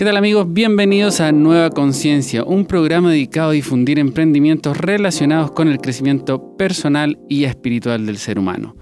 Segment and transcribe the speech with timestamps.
[0.00, 0.46] ¿Qué tal amigos?
[0.50, 7.18] Bienvenidos a Nueva Conciencia, un programa dedicado a difundir emprendimientos relacionados con el crecimiento personal
[7.28, 8.76] y espiritual del ser humano.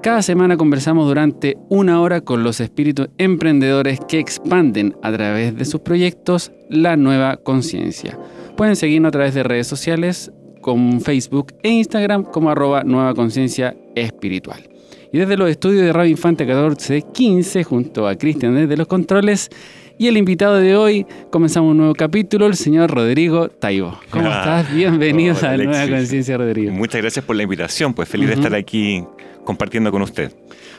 [0.00, 5.64] Cada semana conversamos durante una hora con los espíritus emprendedores que expanden a través de
[5.64, 8.16] sus proyectos la nueva conciencia.
[8.56, 10.30] Pueden seguirnos a través de redes sociales
[10.60, 14.70] como Facebook e Instagram como arroba nueva conciencia espiritual.
[15.12, 19.50] Y desde los estudios de Radio Infante 1415 junto a Cristian desde los controles,
[19.98, 23.98] y el invitado de hoy, comenzamos un nuevo capítulo, el señor Rodrigo Taibo.
[24.10, 24.74] ¿Cómo ah, estás?
[24.74, 26.72] Bienvenido a Nueva Conciencia, Rodrigo.
[26.72, 29.04] Muchas gracias por la invitación, pues feliz de estar aquí
[29.44, 30.32] compartiendo con usted.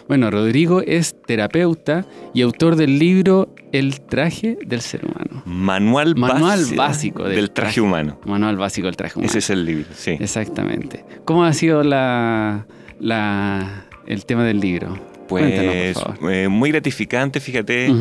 [0.07, 5.41] Bueno, Rodrigo es terapeuta y autor del libro El traje del ser humano.
[5.45, 8.19] Manual, básico del, traje, humano.
[8.25, 9.29] Manual básico del traje humano.
[9.29, 10.17] Ese es el libro, sí.
[10.19, 11.05] Exactamente.
[11.23, 12.67] ¿Cómo ha sido la,
[12.99, 15.14] la, el tema del libro?
[15.27, 15.97] Pues
[16.29, 17.91] eh, muy gratificante, fíjate,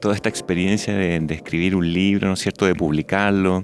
[0.00, 3.62] toda esta experiencia de, escribir un libro, ¿no es cierto?, de publicarlo,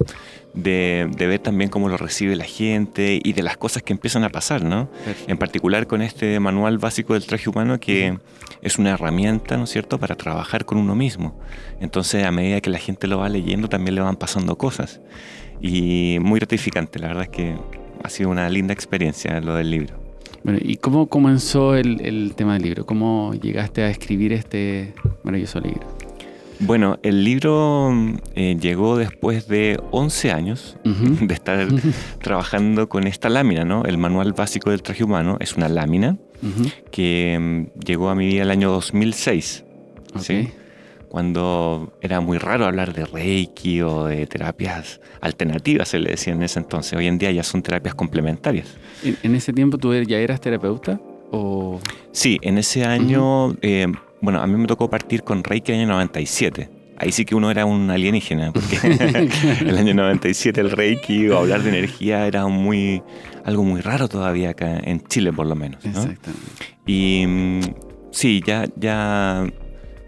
[0.55, 4.30] de, ver también cómo lo recibe la gente y de las cosas que empiezan a
[4.30, 4.89] pasar, ¿no?
[5.27, 8.19] En particular con este manual básico del traje humano que
[8.62, 11.39] es una herramienta, ¿no es cierto?, para trabajar con uno mismo.
[11.80, 15.00] Entonces, a medida que la gente lo va leyendo, también le van pasando cosas.
[15.61, 17.55] Y muy gratificante, la verdad es que
[18.02, 20.09] ha sido una linda experiencia lo del libro.
[20.42, 22.86] Bueno, ¿y cómo comenzó el, tema del libro?
[22.86, 25.86] ¿Cómo llegaste a escribir este maravilloso libro?
[26.60, 27.91] Bueno, el libro
[28.34, 31.68] eh, llegó después de 11 años de estar
[32.22, 33.84] trabajando con esta lámina, ¿no?
[33.84, 36.16] El manual básico del traje humano es una lámina
[36.91, 39.64] que mm, llegó a mi vida el año 2006.
[40.20, 40.48] ¿sí?
[41.11, 46.42] Cuando era muy raro hablar de Reiki o de terapias alternativas, se le decía en
[46.44, 46.97] ese entonces.
[46.97, 48.77] Hoy en día ya son terapias complementarias.
[49.02, 51.00] ¿En, ese tiempo tú ya eras terapeuta?
[51.33, 51.80] O...
[52.12, 53.89] Sí, en ese año, eh,
[54.20, 56.70] bueno, a mí me tocó partir con Reiki en el año 97.
[56.97, 58.78] Ahí sí que uno era un alienígena, porque
[59.67, 63.02] el año 97 el Reiki o hablar de energía era muy,
[63.45, 65.85] algo muy raro todavía acá en Chile por lo menos.
[65.85, 66.30] Exactamente.
[66.86, 67.61] Y mm,
[68.12, 69.45] sí, ya, ya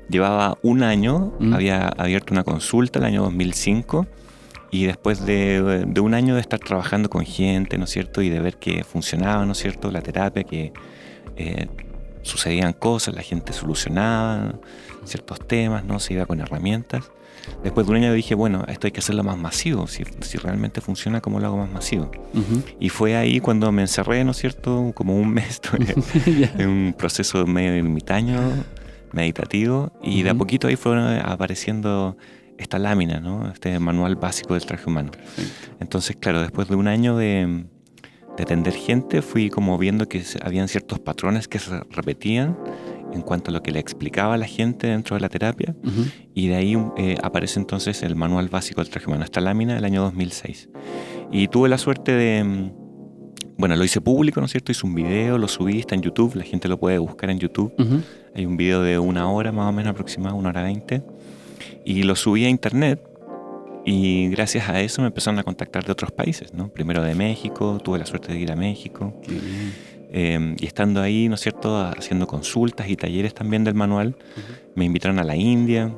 [0.09, 1.55] Llevaba un año, mm.
[1.55, 4.07] había abierto una consulta el año 2005
[4.73, 8.23] y después de, un año de estar trabajando con gente, ¿no es cierto?
[8.23, 9.91] Y de ver que funcionaba, ¿no es cierto?
[9.91, 10.73] La terapia, que
[11.37, 11.69] eh,
[12.23, 14.55] sucedían cosas, la gente solucionaba
[15.05, 16.01] ciertos temas, ¿no?
[16.01, 17.11] Se iba con herramientas.
[17.63, 20.05] Después de un año dije, bueno, esto hay que hacerlo más masivo, si,
[20.39, 22.11] realmente funciona, ¿cómo lo hago más masivo?
[22.81, 24.93] Y fue ahí cuando me encerré, ¿no es cierto?
[24.95, 25.61] Como un mes
[26.59, 28.39] en un proceso medio ermitaño
[29.13, 32.17] meditativo y de a poquito ahí fueron apareciendo
[32.59, 33.51] esta lámina, ¿no?
[33.51, 35.11] este manual básico del traje humano.
[35.81, 37.67] Entonces, claro, después de un año de,
[38.39, 42.59] atender gente, fui como viendo que habían ciertos patrones que se repetían
[43.13, 45.77] en cuanto a lo que le explicaba a la gente dentro de la terapia.
[46.35, 49.85] Y de ahí eh, aparece entonces el manual básico del traje humano, esta lámina del
[49.85, 50.71] año 2006.
[51.31, 52.73] Y tuve la suerte de,
[53.57, 54.73] bueno, lo hice público, ¿no es cierto?
[54.73, 57.73] Hice un video, lo subí, está en YouTube, la gente lo puede buscar en YouTube.
[58.35, 61.03] Hay un video de una hora más o menos aproximado, una hora veinte.
[61.85, 63.01] Y lo subí a internet
[63.85, 66.69] y gracias a eso me empezaron a contactar de otros países, ¿no?
[66.69, 69.13] Primero de México, tuve la suerte de ir a México.
[70.13, 74.15] Em, y estando ahí, ¿no es cierto?, haciendo consultas y talleres también del manual,
[74.75, 75.93] me invitaron a la India.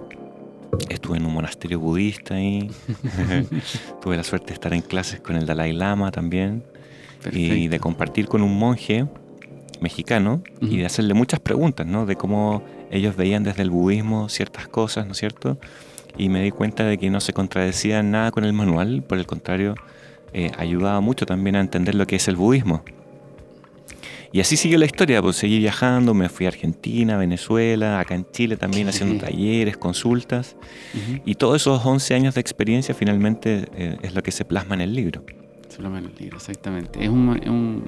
[0.88, 2.70] Estuve en un monasterio budista ahí.
[4.02, 6.64] tuve la suerte de estar en clases con el Dalai Lama también.
[7.32, 9.06] Y de compartir con un monje
[9.80, 12.06] mexicano y de hacerle muchas preguntas, ¿no?
[12.06, 15.58] De cómo ellos veían desde el budismo ciertas cosas, ¿no es cierto?
[16.16, 19.26] Y me di cuenta de que no se contradecía nada con el manual, por el
[19.26, 19.74] contrario,
[20.32, 22.82] eh, ayudaba mucho también a entender lo que es el budismo.
[24.32, 28.26] Y así siguió la historia, pues seguí viajando, me fui a Argentina, Venezuela, acá en
[28.32, 30.56] Chile también haciendo talleres, consultas.
[31.24, 34.80] Y todos esos 11 años de experiencia finalmente eh, es lo que se plasma en
[34.80, 35.22] el libro.
[36.36, 37.02] Exactamente.
[37.02, 37.84] Es un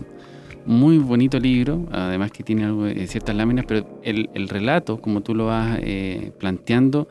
[0.67, 5.35] muy bonito libro, además que tiene algo, ciertas láminas, pero el, el, relato, como tú
[5.35, 7.09] lo vas eh, planteando,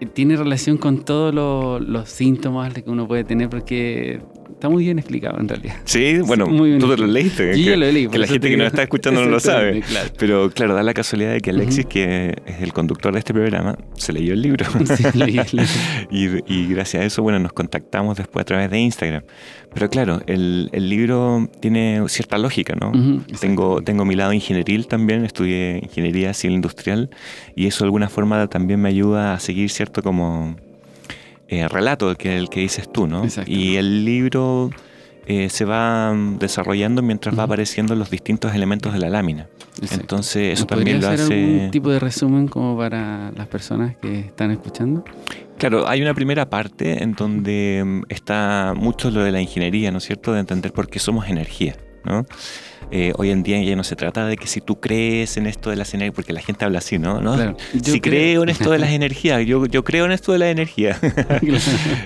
[0.00, 4.22] eh, tiene relación con todos los síntomas que uno puede tener, porque
[4.56, 5.76] Está muy bien explicado en realidad.
[5.84, 7.62] Sí, bueno, tú te lo leíste.
[7.62, 8.08] Yo que, lo leí.
[8.08, 9.82] Que la gente que nos está escuchando no lo sabe.
[10.18, 13.76] Pero claro, da la casualidad de que Alexis, que es el conductor de este programa,
[13.98, 14.64] se leyó el libro.
[14.96, 15.38] Sí, leí,
[16.10, 19.24] y, y, gracias a eso, bueno, nos contactamos después a través de Instagram.
[19.74, 22.92] Pero claro, el, el libro tiene cierta lógica, ¿no?
[23.38, 27.10] tengo, tengo mi lado ingenieril también, estudié ingeniería civil industrial
[27.54, 30.02] y eso de alguna forma también me ayuda a seguir, ¿cierto?
[30.02, 30.56] Como
[31.48, 33.24] eh, relato que el que dices tú, ¿no?
[33.46, 34.70] Y el libro
[35.26, 39.48] eh, se va desarrollando mientras va apareciendo los distintos elementos de la lámina.
[39.92, 41.34] Entonces eso también lo hace...
[41.34, 45.04] algún tipo de resumen como para las personas que están escuchando?
[45.58, 49.98] Claro, hay una primera parte en donde mm, está mucho lo de la ingeniería, ¿no
[49.98, 50.32] es cierto?
[50.32, 52.24] De entender por qué somos energía, ¿no?
[52.90, 55.70] Eh, hoy en día ya no se trata de que si tú crees en esto
[55.70, 57.20] de las energías, porque la gente habla así, ¿no?
[57.82, 58.44] si creo...
[58.44, 60.98] en esto de las energías, yo, yo creo en esto de la energía.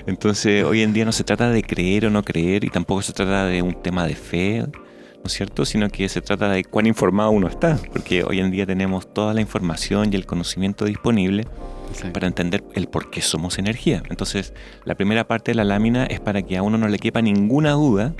[0.07, 3.13] Entonces, hoy en día no se trata de creer o no creer y tampoco se
[3.13, 5.65] trata de un tema de fe, ¿no es cierto?
[5.65, 9.33] Sino que se trata de cuán informado uno está, porque hoy en día tenemos toda
[9.33, 11.45] la información y el conocimiento disponible
[12.13, 14.03] para entender el por qué somos energía.
[14.09, 14.53] Entonces,
[14.85, 17.71] la primera parte de la lámina es para que a uno no le quepa ninguna
[17.71, 18.13] duda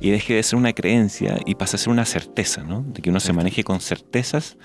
[0.00, 2.82] y deje de ser una creencia y pase a ser una certeza, ¿no?
[2.82, 4.56] De que uno se maneje con certezas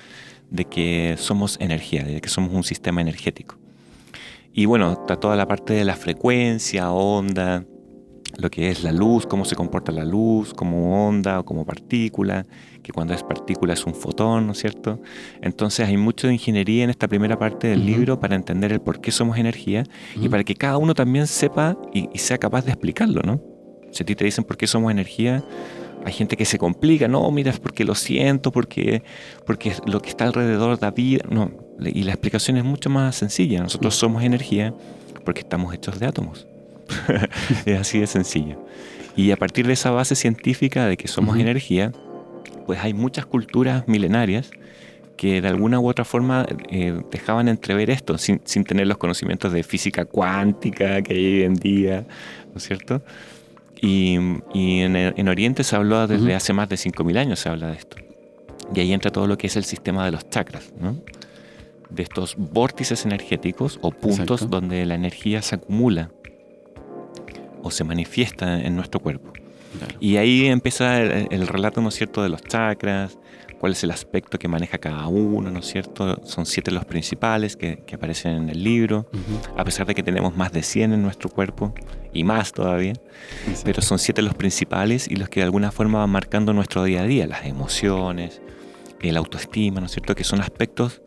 [0.50, 3.58] de que somos energía, de que somos un sistema energético.
[4.54, 7.66] Y bueno, está toda la parte de la frecuencia, onda,
[8.38, 12.46] lo que es la luz, cómo se comporta la luz, como onda o como partícula,
[12.84, 15.00] que cuando es partícula es un fotón, ¿no es cierto?
[15.42, 19.02] Entonces hay mucho de ingeniería en esta primera parte del libro para entender el por
[19.02, 19.84] qué somos energía
[20.16, 23.42] y para que cada uno también sepa y, sea capaz de explicarlo, ¿no?
[23.92, 25.44] Si a ti te dicen por qué somos energía,
[26.06, 29.04] hay gente que se complica, no, mira, es porque lo siento, porque,
[29.46, 33.62] porque lo que está alrededor da vida, no, y la explicación es mucho más sencilla,
[33.62, 34.74] nosotros somos energía
[35.24, 36.48] porque estamos hechos de átomos.
[37.66, 38.58] es así de sencillo.
[39.16, 41.92] Y a partir de esa base científica de que somos energía,
[42.72, 44.50] pues hay muchas culturas milenarias
[45.18, 49.62] que de alguna u otra forma eh, dejaban entrever esto sin, tener los conocimientos de
[49.64, 52.06] física cuántica que hay hoy en día,
[52.48, 53.04] ¿no es cierto?
[53.82, 54.16] Y,
[54.54, 57.98] en, Oriente se habló desde hace más de 5.000 años, se habla de esto.
[58.74, 60.96] Y ahí entra todo lo que es el sistema de los chakras, ¿no?
[61.90, 66.10] de estos vórtices energéticos o puntos donde la energía se acumula
[67.64, 69.41] o se manifiesta en nuestro cuerpo.
[70.00, 73.18] Y ahí empieza el, relato, ¿no es cierto?, de los chakras,
[73.60, 76.20] cuál es el aspecto que maneja cada uno, ¿no es cierto?
[76.26, 79.08] Son siete los principales que, aparecen en el libro,
[79.56, 81.74] a pesar de que tenemos más de 100 en nuestro cuerpo
[82.14, 82.94] y más todavía,
[83.64, 87.02] pero son siete los principales y los que de alguna forma van marcando nuestro día
[87.02, 88.42] a día, las emociones,
[89.02, 91.02] el autoestima, ¿no es cierto?, que son aspectos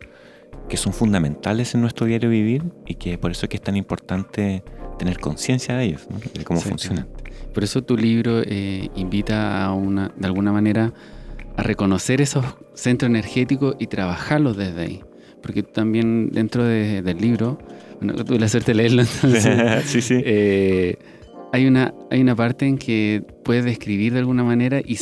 [0.69, 3.75] que son fundamentales en nuestro diario vivir y que por eso es que es tan
[3.75, 4.63] importante
[4.97, 7.07] tener conciencia de ellos, de cómo funcionan.
[7.53, 10.93] Por eso tu libro eh, invita a una, de alguna manera
[11.55, 15.01] a reconocer esos centros energéticos y trabajarlos desde ahí.
[15.41, 17.59] Porque también dentro del libro,
[18.01, 19.05] bueno, tuve la suerte de leerlo,
[19.85, 20.21] sí, sí.
[20.25, 20.97] Eh,
[21.53, 24.97] hay, una, hay una parte en que puedes describir de alguna manera y,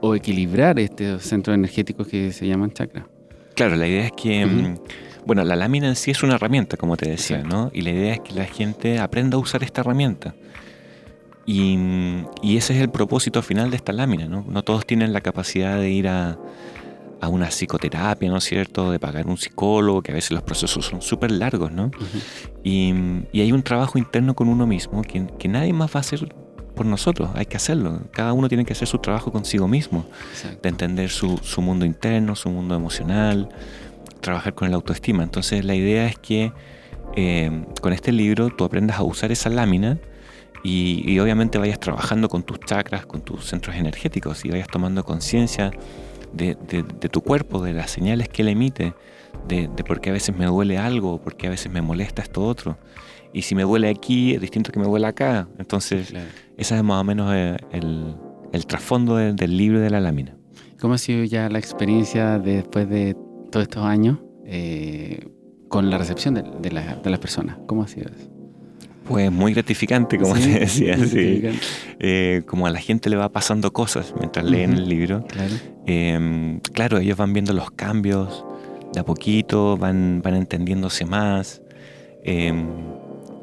[0.00, 3.04] o equilibrar estos centros energéticos que se llaman chakras.
[3.54, 4.44] Claro, la idea es que...
[4.44, 4.78] Mm,
[5.28, 7.70] bueno, la lámina en sí es una herramienta, como te decía, ¿no?
[7.74, 10.34] Y la idea es que la gente aprenda a usar esta herramienta.
[11.50, 14.44] Y, ese es el propósito final de esta lámina, ¿no?
[14.46, 16.38] No todos tienen la capacidad de ir a,
[17.22, 18.90] una psicoterapia, ¿no es cierto?
[18.90, 21.90] De pagar un psicólogo, que a veces los procesos son súper largos, ¿no?
[22.62, 22.92] y,
[23.32, 26.34] hay un trabajo interno con uno mismo que, nadie más va a hacer
[26.74, 28.02] por nosotros, hay que hacerlo.
[28.12, 30.04] Cada uno tiene que hacer su trabajo consigo mismo,
[30.62, 33.48] de entender su, su mundo interno, su mundo emocional,
[34.20, 35.22] trabajar con el autoestima.
[35.22, 36.52] Entonces la idea es que
[37.16, 39.98] eh, con este libro tú aprendas a usar esa lámina
[40.62, 45.70] y, obviamente vayas trabajando con tus chakras, con tus centros energéticos y vayas tomando conciencia
[46.32, 46.54] de,
[47.10, 48.94] tu cuerpo, de las señales que él emite,
[49.46, 52.44] de, por qué a veces me duele algo, por qué a veces me molesta esto
[52.44, 52.78] otro.
[53.32, 55.48] Y si me duele aquí es distinto que me duele acá.
[55.58, 56.14] Entonces,
[56.56, 58.16] ese es más o menos eh, el,
[58.52, 60.36] el trasfondo del libro de la lámina.
[60.80, 63.16] ¿Cómo ha sido ya la experiencia después de
[63.50, 65.28] todos estos años eh,
[65.68, 67.58] con la recepción de, las personas?
[67.66, 68.37] ¿Cómo ha sido eso?
[69.08, 70.96] Pues muy gratificante, como te decía.
[71.98, 75.24] Eh, como a la gente le va pasando cosas mientras leen el libro.
[75.26, 75.54] Claro.
[75.86, 78.44] Em, claro, ellos van viendo los cambios
[78.92, 81.62] de a poquito, van, van entendiéndose más.
[82.22, 82.66] Em,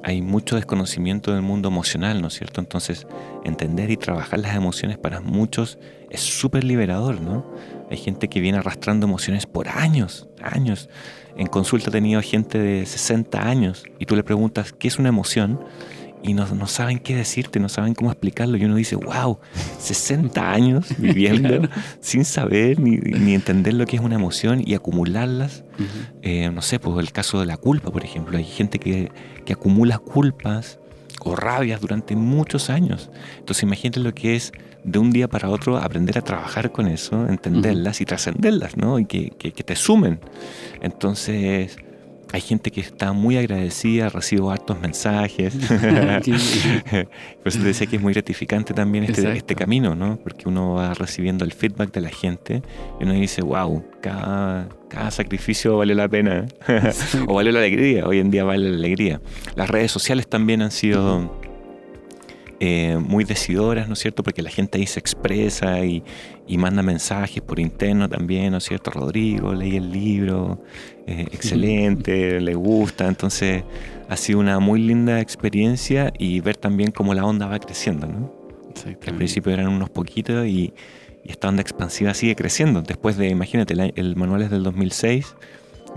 [0.04, 2.62] hay mucho desconocimiento del mundo emocional, ¿no es cierto?
[2.62, 3.08] Entonces,
[3.44, 5.80] entender y trabajar las emociones para muchos
[6.12, 7.44] es súper liberador, ¿no?
[7.90, 10.90] Hay gente que viene arrastrando emociones por años, años.
[11.38, 15.10] En consulta he tenido gente de 60 años y tú le preguntas qué es una
[15.10, 15.60] emoción
[16.24, 18.58] y no, no, saben qué decirte, no saben cómo explicarlo.
[18.58, 19.38] Y uno dice, wow,
[19.78, 25.64] 60 años viviendo sin saber ni, ni, entender lo que es una emoción y acumularlas.
[26.24, 28.38] Eh, no sé, pues el caso de la culpa, por ejemplo.
[28.38, 29.12] Hay gente que,
[29.46, 30.80] que acumula culpas
[31.20, 33.12] o rabias durante muchos años.
[33.38, 34.52] Entonces imagínate lo que es
[34.86, 39.00] de un día para otro aprender a trabajar con eso, entenderlas y trascenderlas, ¿no?
[39.00, 40.20] Y que, que, te sumen.
[40.82, 41.78] Entonces
[42.32, 45.56] hay gente que está muy agradecida, recibo hartos mensajes.
[45.56, 50.18] Por eso te decía que es muy gratificante también este, este, camino, ¿no?
[50.18, 52.62] Porque uno va recibiendo el feedback de la gente
[53.00, 56.46] y uno dice, wow, cada, cada sacrificio vale la pena.
[57.28, 59.20] o vale la alegría, hoy en día vale la alegría.
[59.56, 61.44] Las redes sociales también han sido...
[62.68, 64.24] Eh, muy decidoras, ¿no es cierto?
[64.24, 66.04] Porque la gente ahí se expresa y,
[66.58, 68.90] manda mensajes por interno también, ¿no es cierto?
[68.90, 70.64] Rodrigo, leí el libro,
[71.06, 73.64] eh, excelente, le gusta, entonces
[74.10, 78.34] ha sido una muy linda experiencia y ver también cómo la onda va creciendo, ¿no?
[78.84, 80.74] Al principio eran unos poquitos y,
[81.24, 82.82] esta onda expansiva sigue creciendo.
[82.82, 85.36] Después de, imagínate, el, el manual es del 2006,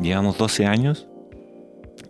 [0.03, 1.08] llevamos 12 años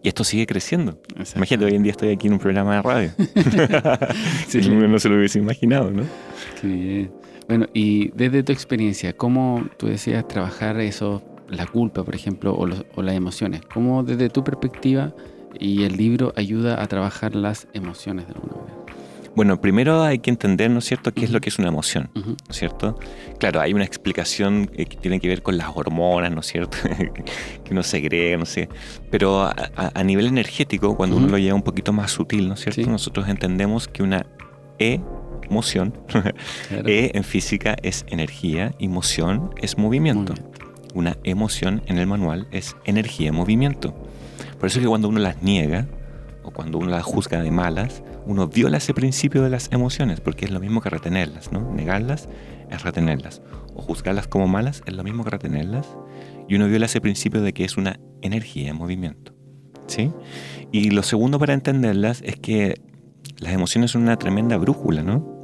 [0.03, 1.01] y esto sigue creciendo.
[1.37, 3.11] Imagínate, hoy en día estoy aquí en un programa de radio.
[4.49, 4.59] sí.
[4.71, 6.05] Uno no se lo hubiese imaginado, ¿no?
[6.61, 7.09] Sí.
[7.49, 12.69] Bueno, y desde tu experiencia, ¿cómo tú decías trabajar eso, la culpa, por ejemplo, o,
[12.95, 13.63] o las emociones?
[13.73, 15.15] ¿Cómo desde tu perspectiva
[15.59, 18.78] y el libro ayuda a trabajar las emociones de alguna manera?
[19.39, 22.11] Bueno, primero hay que entender, ¿no es cierto?, qué es lo que es una emoción,
[22.13, 22.99] ¿no es cierto?
[23.39, 26.77] Claro, hay una explicación que tiene que ver con las hormonas, ¿no es cierto?,
[27.65, 28.69] que uno segrega, no sé.
[29.13, 32.91] Pero a, nivel energético, cuando uno lo lleva un poquito más sutil, ¿no es cierto?,
[32.91, 34.27] nosotros entendemos que una
[34.81, 35.95] emoción,
[36.85, 40.35] E en física es energía y moción es movimiento.
[40.95, 43.95] Una emoción en el manual es energía en movimiento.
[44.59, 45.87] Por eso es que cuando uno las niega,
[46.49, 50.47] o cuando uno las juzga de malas, uno viola ese principio de las emociones, porque
[50.47, 51.61] es lo mismo que retenerlas, ¿no?
[51.75, 52.27] Negarlas
[52.71, 53.43] es retenerlas,
[53.75, 55.87] o juzgarlas como malas es lo mismo que retenerlas,
[56.49, 59.35] y uno viola ese principio de que es una energía en movimiento,
[59.89, 60.11] ¿sí?
[60.73, 62.81] Y lo segundo para entenderlas es que
[63.37, 65.37] las emociones son una tremenda brújula, ¿no?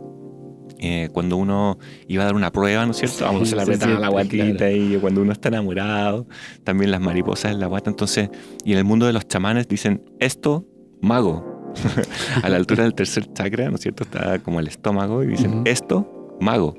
[0.78, 3.26] Eh, cuando uno iba a dar una prueba, ¿no es cierto?
[3.26, 6.26] Vamos, se la apretan la guatita y cuando uno está enamorado,
[6.64, 7.90] también las mariposas en la guata.
[7.90, 8.30] Entonces,
[8.64, 10.66] y en el mundo de los chamanes dicen, esto,
[11.00, 11.72] mago,
[12.42, 14.04] a la altura del tercer chakra, ¿no es cierto?
[14.04, 16.74] Está como el estómago y dicen, esto, mago.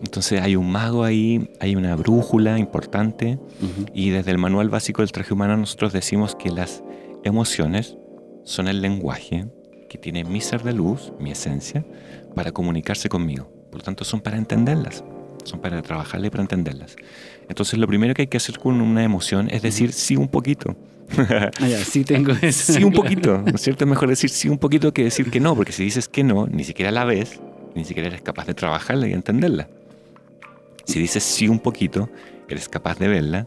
[0.00, 3.38] Entonces hay un mago ahí, hay una brújula importante
[3.94, 6.82] y desde el manual básico del traje humano nosotros decimos que las
[7.24, 7.96] emociones
[8.44, 9.46] son el lenguaje
[9.88, 11.84] que tiene mi ser de luz, mi esencia,
[12.34, 13.50] para comunicarse conmigo.
[13.70, 15.04] Por lo tanto, son para entenderlas,
[15.44, 16.96] son para trabajarle y para entenderlas.
[17.48, 20.76] Entonces, lo primero que hay que hacer con una emoción es decir sí un poquito.
[21.84, 22.72] Sí tengo eso.
[22.78, 23.84] Sí un poquito, ¿no es cierto?
[23.84, 26.46] Es mejor decir sí un poquito que decir que no, porque si dices que no,
[26.46, 27.40] ni siquiera la ves,
[27.74, 29.68] ni siquiera eres capaz de trabajarla y entenderla.
[30.84, 32.08] Si dices sí un poquito,
[32.48, 33.46] eres capaz de verla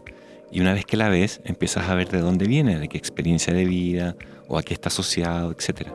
[0.50, 3.54] y una vez que la ves, empiezas a ver de dónde viene, de qué experiencia
[3.54, 4.16] de vida
[4.48, 5.88] o a qué está asociado, etc.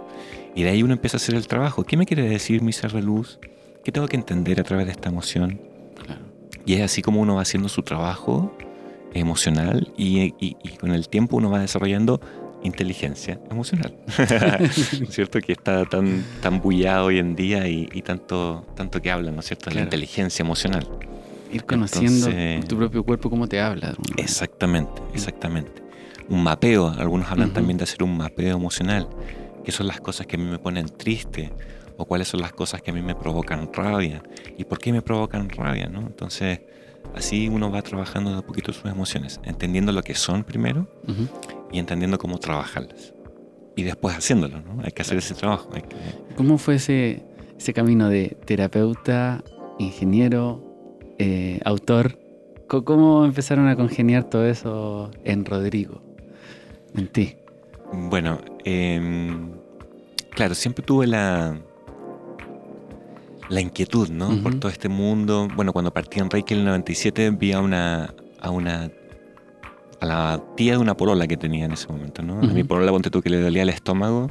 [0.56, 1.84] Y de ahí uno empieza a hacer el trabajo.
[1.84, 3.40] ¿Qué me quiere decir mi ser de luz?
[3.84, 5.62] ¿Qué tengo que entender a través de esta emoción?
[6.66, 8.52] Y es así como uno va haciendo su trabajo
[9.20, 10.32] emocional y,
[10.80, 12.20] con el tiempo uno va desarrollando
[12.64, 13.96] inteligencia emocional.
[15.10, 15.40] ¿Cierto?
[15.40, 19.46] Que está tan, tan bullado hoy en día y, tanto, tanto que habla, ¿no es
[19.48, 19.70] cierto?
[19.70, 20.88] La inteligencia emocional.
[21.52, 22.30] Ir conociendo
[22.68, 23.96] tu propio cuerpo, cómo te habla.
[24.18, 25.84] Exactamente, exactamente.
[26.30, 29.08] Un mapeo, algunos hablan también de hacer un mapeo emocional.
[29.64, 31.52] ¿Qué son las cosas que a mí me ponen triste?
[31.96, 34.22] ¿O cuáles son las cosas que a mí me provocan rabia?
[34.58, 35.88] ¿Y por qué me provocan rabia?
[35.88, 36.02] ¿no?
[36.02, 36.60] Entonces,
[37.18, 40.88] Así uno va trabajando de a poquito sus emociones, entendiendo lo que son primero
[41.72, 43.16] y entendiendo cómo trabajarlas.
[43.76, 44.84] Y después haciéndolo, ¿no?
[44.84, 45.70] Hay que hacer ese trabajo.
[46.36, 47.24] ¿Cómo fue ese,
[47.58, 49.44] ese camino de terapeuta,
[49.80, 50.64] ingeniero,
[51.18, 52.20] eh, autor?
[52.68, 56.04] ¿Cómo empezaron a congeniar todo eso en Rodrigo,
[56.96, 57.36] en ti?
[57.94, 59.54] Bueno, em,
[60.32, 61.58] claro, siempre tuve la,
[63.50, 64.42] la inquietud, ¿no?
[64.42, 65.48] Por todo este mundo.
[65.56, 68.92] Bueno, cuando partí en Reiki en el 97 vi a una, a una
[70.00, 72.40] a la tía de una polola que tenía en ese momento, ¿no?
[72.40, 74.30] A mi polola, ponte tú, que le dolía el estómago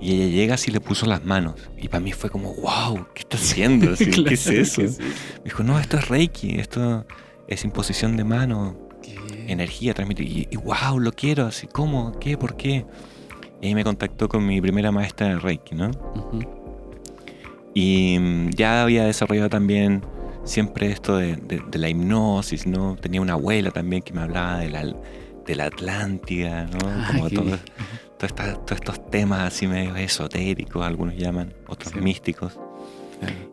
[0.00, 1.54] y ella llega así y le puso las manos.
[1.80, 3.94] Y para mí fue como, wow, ¿qué está haciendo?
[3.96, 4.82] ¿Qué es eso?
[4.82, 7.06] Me dijo, no, esto es Reiki, esto
[7.48, 8.76] es imposición de mano,
[9.46, 10.48] energía transmitir.
[10.50, 12.18] Y, wow, lo quiero, así, ¿cómo?
[12.18, 12.36] ¿Qué?
[12.36, 12.84] ¿Por qué?
[13.60, 15.90] Y ahí me contactó con mi primera maestra de Reiki, ¿no?
[17.74, 20.02] Y mm, ya había desarrollado también
[20.44, 21.38] siempre esto de,
[21.72, 22.96] la hipnosis, ¿no?
[22.96, 24.94] Tenía una abuela también que me hablaba de la,
[25.46, 26.78] de la Atlántida, ¿no?
[26.84, 27.60] Ah, Como todos
[28.70, 32.58] estos temas así medio esotéricos, algunos llaman, otros místicos.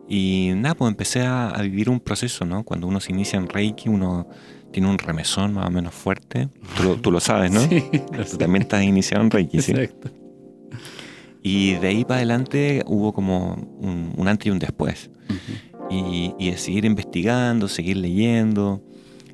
[0.08, 2.64] Y nada, pues empecé a, vivir un proceso, ¿no?
[2.64, 4.26] Cuando uno se inicia en Reiki, uno
[4.72, 6.48] tiene un remesón más o menos fuerte.
[7.00, 7.60] Tú, lo sabes, ¿no?
[8.26, 9.72] Sí, también estás iniciado en Reiki, ¿sí?
[9.72, 10.10] Exacto.
[11.42, 15.10] Y de ahí para adelante hubo como un, antes y un después.
[15.90, 18.82] y, y, seguir investigando, seguir leyendo,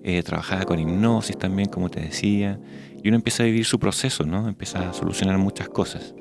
[0.08, 2.60] eh, trabajaba con hipnosis también, como te decía,
[3.02, 4.48] y uno empieza a vivir su proceso, ¿no?
[4.48, 6.14] Empieza a solucionar muchas cosas.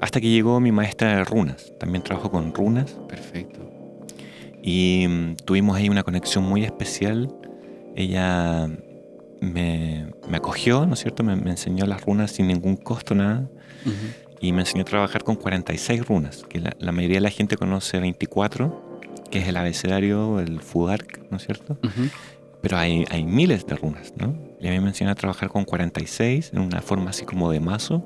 [0.00, 2.96] Hasta que llegó mi maestra de runas, también trabajo con runas.
[3.08, 3.68] Perfecto.
[4.62, 7.34] Y mm, tuvimos ahí una conexión muy especial.
[7.96, 8.68] Ella
[9.40, 11.24] me, me acogió, ¿no es cierto?
[11.24, 13.48] Me, me enseñó las runas sin ningún costo, nada.
[14.40, 17.56] Y me enseñó a trabajar con 46 runas, que la, la mayoría de la gente
[17.56, 19.00] conoce 24,
[19.30, 21.78] que es el abecedario, el Fudark, ¿no es cierto?
[21.82, 22.08] Ujú.
[22.60, 24.34] Pero hay, hay miles de runas, ¿no?
[24.60, 27.60] Y a mí me enseñó a trabajar con 46 en una forma así como de
[27.60, 28.04] mazo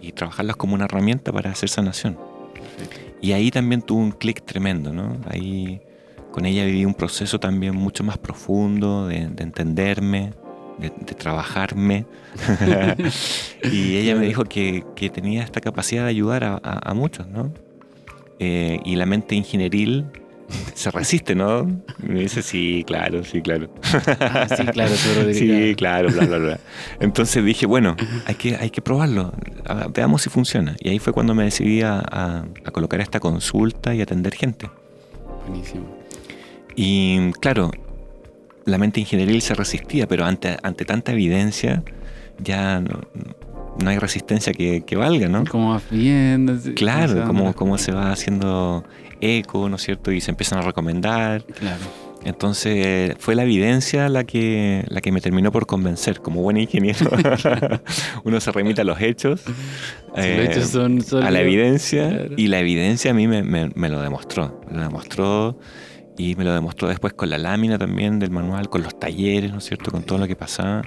[0.00, 2.18] y trabajarlas como una herramienta para hacer sanación.
[3.20, 5.18] Y ahí también tuve un clic tremendo, ¿no?
[5.28, 5.80] Ahí
[6.30, 10.32] con ella viví un proceso también mucho más profundo de, de entenderme,
[10.78, 12.06] de, de trabajarme.
[13.72, 17.26] y ella me dijo que, que tenía esta capacidad de ayudar a, a- a muchos,
[17.28, 17.52] ¿no?
[18.38, 20.06] Eh, y la mente ingenieril
[20.74, 21.68] se resiste, ¿no?
[22.02, 23.68] Y me dice, sí, claro, sí, claro.
[24.20, 24.94] Ah, sí, claro.
[25.34, 26.60] Sí, claro, bla, bla, bla.
[27.00, 29.32] Entonces dije, bueno, hay que, hay que probarlo,
[29.92, 30.74] veamos si funciona.
[30.80, 34.70] Y ahí fue cuando me decidí a, a- a colocar esta consulta y atender gente.
[35.46, 35.84] Buenísimo.
[36.76, 37.70] Y claro,
[38.68, 41.82] la mente ingenieril se resistía, pero ante, ante tanta evidencia
[42.42, 43.00] ya no,
[43.82, 45.44] no hay resistencia que, que valga, ¿no?
[45.44, 46.56] ¿Cómo vas viendo?
[46.58, 48.84] Sí, Claro, cómo cómo, se va haciendo
[49.20, 50.12] eco, ¿no es cierto?
[50.12, 51.44] Y se empiezan a recomendar.
[51.44, 51.82] Claro.
[52.24, 56.20] Entonces fue la evidencia la que, la que me terminó por convencer.
[56.20, 57.10] Como buen ingeniero,
[58.24, 59.52] uno se remite a los hechos, Si
[60.20, 62.34] eh, los hechos son a la evidencia, claro.
[62.36, 64.60] y la evidencia a mí me, me- me lo demostró.
[64.70, 65.58] Me lo demostró
[66.18, 69.58] y me lo demostró después con la lámina también del manual, con los talleres, ¿no
[69.58, 69.90] es cierto?
[69.90, 70.82] Con todo lo que pasaba.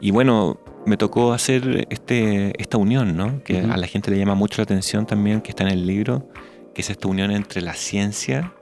[0.00, 3.42] Y bueno, me tocó hacer este, esta unión, ¿no?
[3.42, 3.72] Que Ujú.
[3.72, 6.28] a la gente le llama mucho la atención también, que está en el libro,
[6.74, 8.52] que es esta unión entre la ciencia,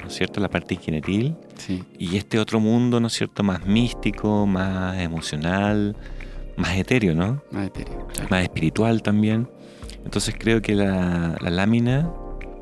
[0.00, 0.40] ¿no es cierto?
[0.40, 1.82] La parte ingenieril Sí.
[1.98, 3.42] y este otro mundo, ¿no es cierto?
[3.42, 5.96] Más místico, más emocional,
[6.56, 7.42] más etéreo, ¿no?
[7.52, 8.06] Más etéreo.
[8.08, 8.28] claro.
[8.30, 9.48] Más espiritual también.
[10.04, 12.10] Entonces creo que la, la lámina,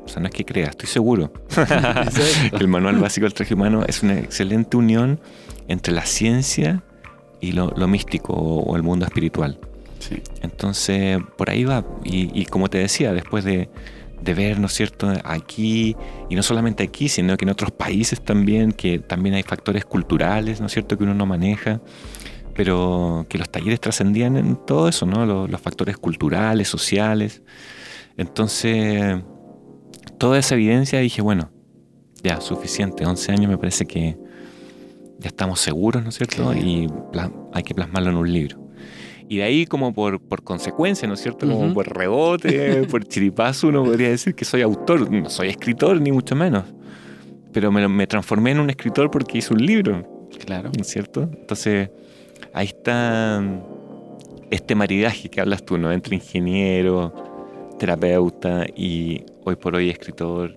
[0.09, 1.31] o sea, no es que crea, estoy seguro
[2.59, 5.19] el manual básico del traje humano es una excelente unión
[5.67, 6.83] entre la ciencia
[7.39, 9.59] y lo, lo místico o, o el mundo espiritual.
[9.99, 10.21] Sí.
[10.41, 11.85] Entonces, por ahí va.
[12.03, 13.69] Y, y como te decía, después de,
[14.21, 15.95] de ver, ¿no es cierto?, aquí,
[16.29, 20.59] y no solamente aquí, sino que en otros países también, que también hay factores culturales,
[20.59, 21.81] ¿no es cierto?, que uno no maneja,
[22.55, 27.41] pero que los talleres trascendían en todo eso, ¿no?, los, los factores culturales, sociales.
[28.17, 29.17] Entonces,
[30.19, 31.49] toda esa evidencia dije, bueno,
[32.21, 34.17] ya, suficiente, 11 años me parece que
[35.17, 36.87] ya estamos seguros, ¿no es cierto?, y
[37.53, 38.69] hay que plasmarlo en un libro.
[39.27, 41.47] Y de ahí como por, por consecuencia, ¿no es cierto?
[41.47, 45.11] Como por rebote, por chiripazo, uno podría decir que soy autor.
[45.11, 46.65] No soy escritor, ni mucho menos.
[47.53, 50.71] Pero me, me transformé en un escritor porque hice un libro, Claro.
[50.75, 51.29] ¿no es cierto?
[51.31, 51.91] Entonces,
[52.53, 53.43] ahí está
[54.49, 55.91] este maridaje que hablas tú, ¿no?
[55.91, 57.13] Entre ingeniero,
[57.79, 60.55] terapeuta y hoy por hoy escritor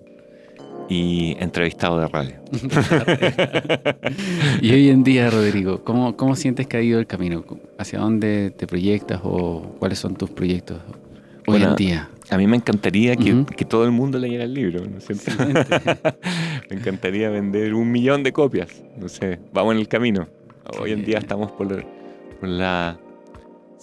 [0.89, 2.35] y entrevistado de radio.
[4.61, 7.45] y hoy en día, Rodrigo, ¿cómo, ¿cómo sientes que ha ido el camino?
[7.79, 12.09] ¿Hacia dónde te proyectas o cuáles son tus proyectos hoy Bueno, en día?
[12.31, 15.45] A mí me encantaría que, que todo el mundo leyera el libro, ¿no es cierto?
[16.71, 18.83] me encantaría vender un millón de copias.
[18.99, 20.29] No sé, vamos en el camino.
[20.81, 21.85] Hoy en día estamos por, la-
[22.41, 22.49] por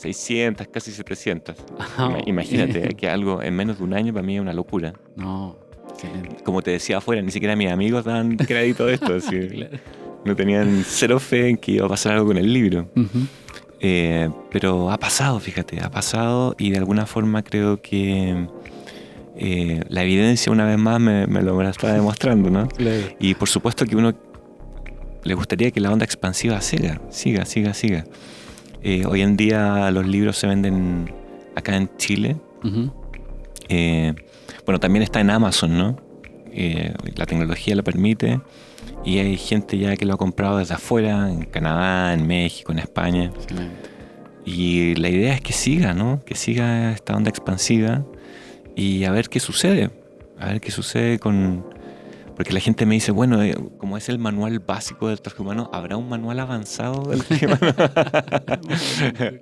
[0.02, 1.56] 600, casi 700.
[1.98, 4.94] Ah, Ima- Imagínate que algo en menos de un año para mí es una locura.
[5.16, 5.58] No,
[5.90, 6.44] excelente.
[6.44, 9.14] Como te decía afuera, ni siquiera mis amigos dan crédito de esto.
[9.16, 9.78] así, Claro.
[10.26, 12.90] No tenían cero fe en que iba a pasar algo con el libro.
[13.80, 18.48] Eh, pero ha pasado, fíjate, ha pasado y de alguna forma creo que
[19.38, 22.68] eh, la evidencia una vez más me, me lo me lo está demostrando, ¿no?
[22.68, 23.02] Claro.
[23.20, 24.14] Y por supuesto que uno
[25.24, 28.04] le gustaría que la onda expansiva siga, siga, siga, siga.
[28.82, 31.12] Eh, hoy en día los libros se venden
[31.56, 32.38] acá en Chile.
[33.68, 34.14] Eh,
[34.66, 35.98] bueno, también está en Amazon, ¿no?
[36.52, 38.40] Eh, la tecnología lo permite
[39.06, 42.80] y hay gente ya que lo ha comprado desde afuera, en Canadá, en México, en
[42.80, 43.26] España.
[43.26, 43.90] Excelente.
[44.46, 46.22] Y la idea es que siga, ¿no?
[46.26, 48.04] Que siga esta onda expansiva
[48.76, 49.92] y a ver qué sucede.
[50.40, 51.66] A ver qué sucede con...
[52.40, 55.70] Porque la gente me dice, bueno, eh, como es el manual básico del traje humano,
[55.74, 57.60] ¿habrá un manual avanzado del traje humano?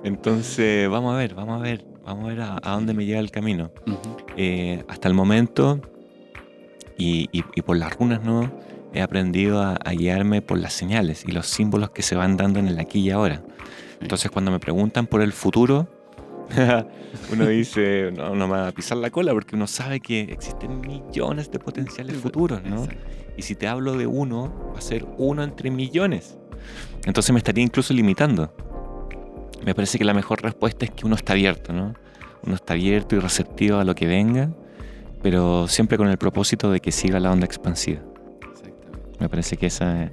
[0.02, 3.20] Entonces, vamos a ver, vamos a ver, vamos a ver a, a dónde me lleva
[3.20, 3.70] el camino.
[3.86, 4.16] Ujú.
[4.36, 5.80] Eh, hasta el momento,
[6.98, 8.50] y, y- y por las runas, ¿no?
[8.92, 12.58] He aprendido a, a guiarme por las señales y los símbolos que se van dando
[12.58, 13.44] en el aquí y ahora.
[14.00, 15.86] Entonces, cuando me preguntan por el futuro,
[17.32, 20.80] uno dice, no, no me va a pisar la cola porque uno sabe que existen
[20.80, 22.84] millones de potenciales futuros, ¿no?
[22.84, 23.04] Exacto.
[23.36, 26.38] Y si te hablo de uno, va a ser uno entre millones.
[27.06, 28.54] Entonces me estaría incluso limitando.
[29.64, 31.94] Me parece que la mejor respuesta es que uno está abierto, ¿no?
[32.42, 34.50] Uno está abierto y receptivo a lo que venga,
[35.22, 38.00] pero siempre con el propósito de que siga la onda expansiva.
[39.18, 40.10] Me parece que esa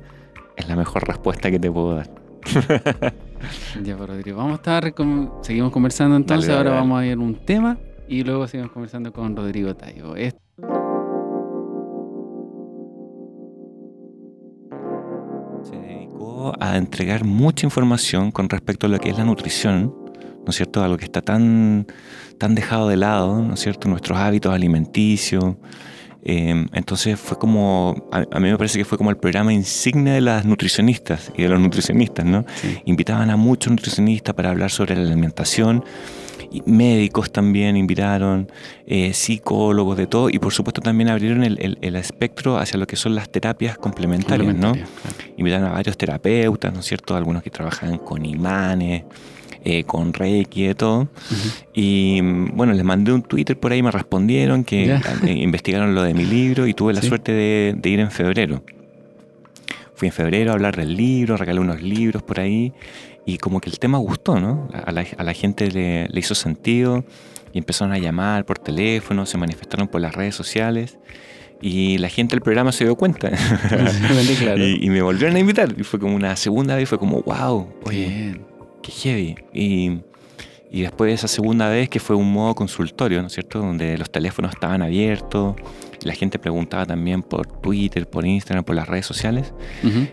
[0.55, 2.09] es la mejor respuesta que te puedo dar.
[3.83, 4.37] ya, pues, Rodrigo.
[4.37, 4.93] Vamos a estar,
[5.41, 6.49] seguimos conversando entonces.
[6.49, 10.13] Ahora vamos a ir a un tema y luego seguimos conversando con Rodrigo Tayo.
[15.63, 20.49] Se dedicó a entregar mucha información con respecto a lo que es la nutrición, ¿no
[20.49, 20.83] es cierto?
[20.83, 21.87] Algo que está tan,
[22.37, 23.89] tan dejado de lado, ¿no es cierto?
[23.89, 25.55] Nuestros hábitos alimenticios.
[26.29, 30.19] Em, entonces fue como, a, mí me parece que fue como el programa insignia de
[30.19, 32.45] las nutricionistas y de los nutricionistas, ¿no?
[32.83, 35.85] Invitaban a muchos nutricionistas para hablar sobre la alimentación
[36.65, 38.51] médicos también invitaron,
[38.85, 43.15] eh, psicólogos de todo, y por supuesto también abrieron el, espectro hacia lo que son
[43.15, 44.73] las terapias complementarias, ¿no?
[45.37, 47.15] Invitaron a varios terapeutas, ¿no es cierto?
[47.15, 49.03] Algunos que trabajan con imanes,
[49.69, 51.09] eh, con Reiki y todo.
[51.73, 54.93] Y bueno, les mandé un Twitter por ahí, me respondieron que
[55.25, 58.63] eh, investigaron lo de mi libro y tuve la suerte de, ir en febrero.
[59.93, 62.71] Fui en febrero a hablar del libro, regalé unos libros por ahí
[63.25, 64.69] y como que el tema gustó, ¿no?
[64.71, 67.03] A la, gente le, hizo sentido
[67.51, 70.97] y empezaron a llamar por teléfono, se manifestaron por las redes sociales
[71.61, 73.31] y la gente del programa se dio cuenta.
[74.55, 78.39] y, me volvieron a invitar y fue como una segunda vez, fue como, wow, oye,
[78.81, 79.35] qué heavy.
[79.53, 79.99] Y,
[80.71, 83.59] y después de esa segunda vez que fue un modo consultorio, ¿no es cierto?
[83.59, 85.55] Donde los teléfonos estaban abiertos
[86.03, 89.53] la gente preguntaba también por Twitter, por Instagram, por las redes sociales.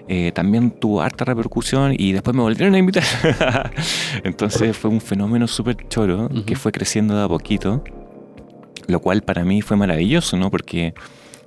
[0.08, 3.04] Eh, también tuvo harta repercusión y después me volvieron a invitar.
[4.24, 7.84] Entonces fue un fenómeno súper choro que fue creciendo de a poquito,
[8.86, 10.50] lo cual para mí fue maravilloso, ¿no?
[10.50, 10.94] Porque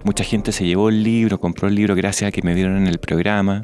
[0.03, 2.87] mucha gente se llevó el libro, compró el libro gracias a que me vieron en
[2.87, 3.61] el programa.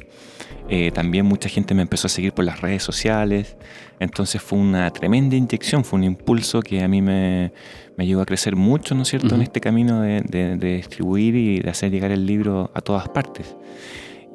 [0.69, 3.57] Eh, también mucha gente me empezó a seguir por las redes sociales.
[3.99, 7.51] Entonces fue una tremenda inyección, fue un impulso que a mí me,
[7.97, 11.69] me ayudó a crecer mucho, ¿no es cierto?, en este camino de, distribuir y de
[11.69, 13.55] hacer llegar el libro a todas partes.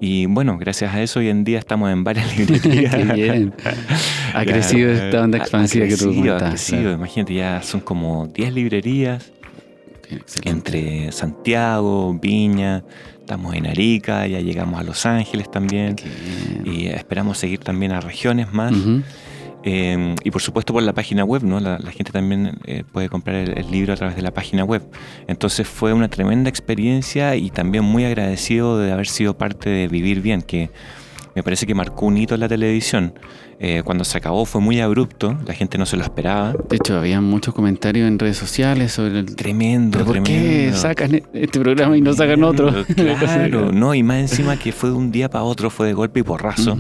[0.01, 2.95] Y bueno, gracias a eso hoy en día estamos en varias librerías.
[2.95, 3.55] Qué bien.
[4.33, 6.13] Ha crecido esta onda expansiva que tú.
[6.31, 9.33] Ha crecido, imagínate, ya son como 10 librerías
[10.45, 12.85] entre Santiago, Viña,
[13.29, 15.97] estamos en Arica, ya llegamos a Los Ángeles también
[16.65, 18.73] y esperamos seguir también a regiones más.
[19.65, 21.61] Em, y por supuesto por la página web, ¿no?
[21.61, 24.83] La, gente también eh, puede comprar el, libro a través de la página web.
[25.27, 30.23] Entonces fue una tremenda experiencia y también muy agradecido de haber sido parte de Vivir
[30.23, 30.71] Bien, que
[31.39, 33.15] me parece que marcó un hito en la televisión.
[33.61, 36.53] Eh, cuando se acabó fue muy abrupto, la gente no se lo esperaba.
[36.69, 39.37] De hecho, había muchos comentarios en redes sociales sobre el...
[39.37, 42.73] Tremendo, ¿Por qué sacan e-, este programa y no sacan otro?
[43.19, 46.21] Claro, no, y más encima que fue de un día para otro, fue de golpe
[46.21, 46.77] y porrazo.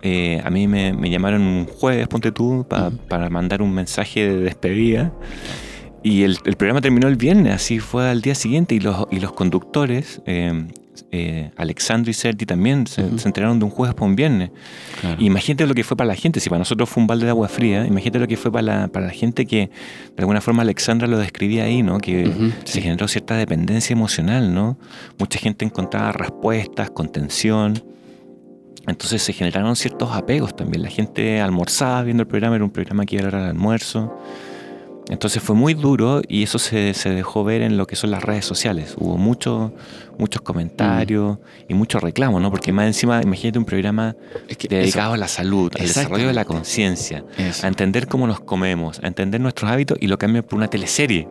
[0.00, 5.12] Eh, a mí me, llamaron un jueves, ponte tú, para mandar un mensaje de despedida.
[6.04, 8.76] Y el, programa terminó el viernes, así fue al día siguiente.
[8.76, 10.66] Y los, y los conductores, eh,
[11.14, 14.50] eh, Alexandro y Serti también se, enteraron de un jueves para un viernes.
[15.18, 16.40] Imagínate lo que fue para la gente.
[16.40, 18.88] Si para nosotros fue un balde de agua fría, imagínate lo que fue para la,
[18.88, 21.98] para la gente que, de alguna forma, Alexandra lo describía ahí, ¿no?
[21.98, 22.32] Que
[22.64, 24.78] se generó cierta dependencia emocional, ¿no?
[25.18, 27.84] Mucha gente encontraba respuestas, contención.
[28.86, 30.82] Entonces se generaron ciertos apegos también.
[30.82, 34.18] La gente almorzaba viendo el programa, era un programa que iba al almuerzo.
[35.08, 38.44] Entonces fue muy duro y eso se, dejó ver en lo que son las redes
[38.44, 38.94] sociales.
[38.96, 39.72] Hubo muchos
[40.18, 41.38] muchos comentarios
[41.68, 42.50] y muchos reclamos, ¿no?
[42.50, 44.14] Porque más encima, imagínate un programa
[44.68, 47.24] dedicado a la salud, al desarrollo de la conciencia,
[47.62, 51.28] a entender cómo nos comemos, a entender nuestros hábitos y lo cambian por una teleserie.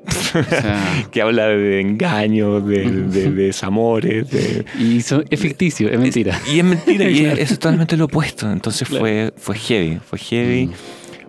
[1.10, 4.26] que habla de engaños, de, desamores.
[4.78, 6.40] Y es ficticio, es mentira.
[6.52, 8.50] y es mentira, y es, totalmente lo opuesto.
[8.50, 10.72] Entonces fue, fue heavy, fue heavy, mm.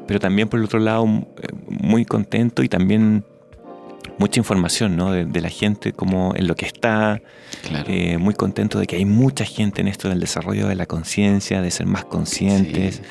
[0.07, 3.23] Pero también por el otro lado eh, muy contento y también
[4.17, 5.11] mucha información ¿no?
[5.11, 7.21] de, la gente, como en lo que está.
[7.87, 11.61] Eh, muy contento de que hay mucha gente en esto del desarrollo de la conciencia,
[11.61, 13.01] de ser más conscientes,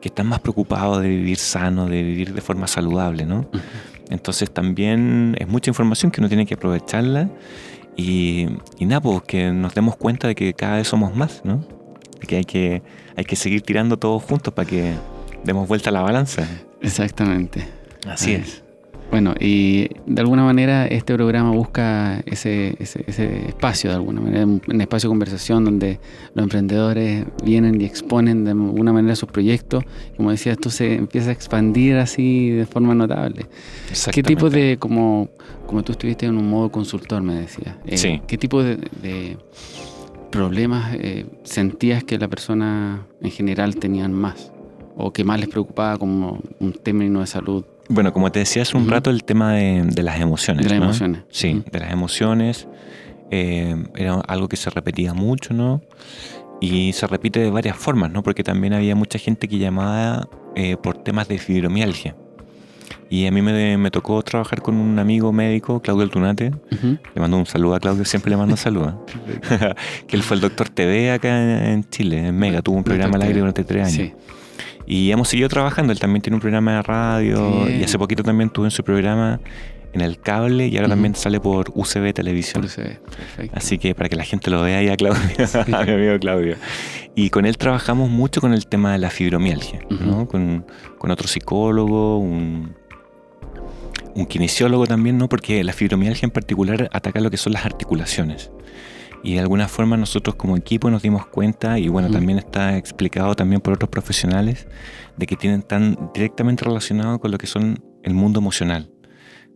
[0.00, 3.48] que están más preocupados de vivir sano, de vivir de forma saludable, ¿no?
[4.10, 7.30] Entonces también es mucha información que uno tiene que aprovecharla
[7.96, 8.46] y,
[8.80, 11.64] nada, pues que nos demos cuenta de que cada vez somos más, ¿no?
[12.20, 12.82] De que hay que,
[13.16, 14.94] hay que seguir tirando todos juntos para que
[15.44, 16.46] demos vuelta a la balanza.
[16.80, 17.66] Exactamente.
[18.06, 18.62] Así es.
[19.10, 24.44] Bueno, y de alguna manera este programa busca ese, ese, ese, espacio, de alguna manera,
[24.44, 26.00] un espacio de conversación donde
[26.34, 29.84] los emprendedores vienen y exponen de alguna manera sus proyectos.
[30.16, 33.46] Como decía, esto se empieza a expandir así de forma notable.
[34.10, 35.28] ¿Qué tipo de, como,
[35.66, 39.38] como tú estuviste en un modo consultor, me decías, eh, ¿qué tipo de, de
[40.32, 44.50] problemas eh, sentías que la persona en general tenían más?
[44.96, 47.64] ¿O que más les preocupaba como un término de salud?
[47.88, 50.64] Bueno, como te decía hace un rato, el tema de, las emociones.
[50.64, 51.22] De las emociones.
[51.28, 52.66] Sí, de las emociones.
[53.30, 55.82] Eh, era algo que se repetía mucho, ¿no?
[56.60, 58.22] Y se repite de varias formas, ¿no?
[58.22, 62.16] Porque también había mucha gente que llamaba eh, por temas de fibromialgia.
[63.08, 66.52] Y a mí me, tocó trabajar con un amigo médico, Claudio Altunate.
[67.14, 68.94] Le mando un saludo a Claudio, siempre le mando saludos.
[70.08, 72.62] que él fue el doctor TV acá en Chile, en Mega.
[72.62, 74.12] Tuvo un programa al aire durante tres años.
[74.86, 75.92] Y hemos seguido trabajando.
[75.92, 77.68] Él también tiene un programa de radio.
[77.68, 79.40] Y hace poquito también tuvo en su programa
[79.96, 82.64] en el cable y ahora también sale por UCB Televisión.
[82.64, 85.20] UCB, Así que para que la gente lo vea ahí a Claudio,
[85.74, 86.56] a mi amigo Claudio.
[87.14, 90.28] Y con él trabajamos mucho con el tema de la fibromialgia, ¿no?
[90.28, 90.66] con,
[90.98, 92.74] con, otro psicólogo, un,
[94.14, 95.30] un kinesiólogo también, ¿no?
[95.30, 98.50] Porque la fibromialgia en particular ataca lo que son las articulaciones.
[99.26, 103.34] Y de alguna forma nosotros como equipo nos dimos cuenta, y bueno, también está explicado
[103.34, 104.68] también por otros profesionales,
[105.16, 108.88] de que tienen tan directamente relacionado con lo que son el mundo emocional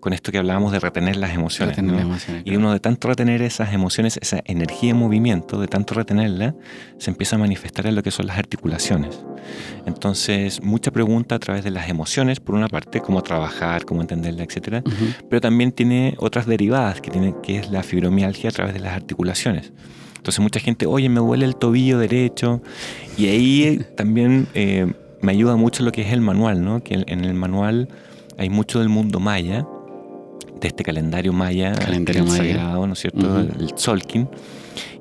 [0.00, 1.78] con esto que hablábamos de retener las emociones.
[2.44, 6.54] y uno de tanto retener esas emociones, esa energía en movimiento, de tanto retenerla,
[6.98, 9.20] se empieza a manifestar en lo que son las articulaciones.
[9.86, 14.42] Entonces, mucha pregunta a través de las emociones, por una parte, cómo trabajar, cómo entenderla,
[14.42, 14.82] etc.
[15.28, 18.94] Pero también tiene otras derivadas, que, tiene, que es la fibromialgia a través de las
[18.94, 19.72] articulaciones.
[20.16, 22.62] Entonces, mucha gente, oye, me duele el tobillo derecho.
[23.18, 26.82] Y ahí también eh, me ayuda mucho lo que es el manual, ¿no?
[26.82, 27.88] Que en el manual
[28.38, 29.66] hay mucho del mundo maya
[30.60, 33.40] de este calendario maya, calendario sagrado, ¿no es cierto?
[33.40, 34.28] El Solkin.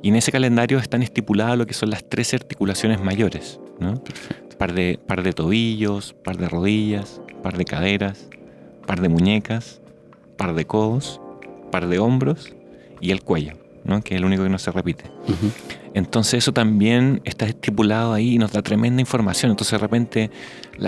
[0.02, 4.02] Y en ese calendario están estipuladas lo que son las tres articulaciones mayores, ¿no?
[4.58, 8.28] Par de, par de tobillos, par de rodillas, par de caderas,
[8.86, 9.82] par de muñecas,
[10.36, 11.22] par de codos,
[11.72, 12.54] par de hombros
[13.00, 14.02] y el cuello, ¿no?
[14.02, 15.06] que es el único que no se repite.
[15.93, 19.52] Entonces eso también está estipulado ahí y nos da tremenda información.
[19.52, 20.32] Entonces de repente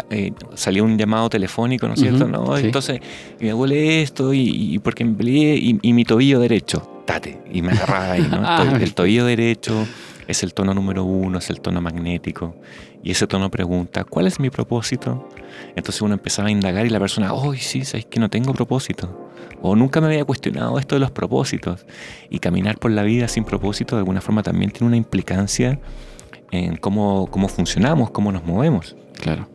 [0.09, 2.27] eh, salió un llamado telefónico, ¿no es cierto?
[2.27, 2.99] no, Entonces
[3.39, 8.11] me duele esto y, porque me peleé y, mi tobillo derecho, tate, y me agarraba
[8.11, 8.41] ahí, ¿no?
[8.43, 9.85] Ah, el tobillo derecho
[10.31, 12.55] es el tono número uno, es el tono magnético.
[13.03, 15.29] Y ese tono pregunta, ¿cuál es mi propósito?
[15.75, 19.29] Entonces uno empezaba a indagar y la persona, oh, sí, sabes que no tengo propósito.
[19.61, 21.85] O nunca me había cuestionado esto de los propósitos.
[22.29, 25.79] Y caminar por la vida sin propósito de alguna forma también tiene una implicancia
[26.51, 28.95] en cómo, cómo funcionamos, cómo nos movemos.
[29.21, 29.47] Claro.